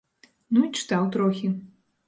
Ну 0.57 0.63
і 0.67 0.71
чытаў 0.79 1.03
трохі. 1.19 1.53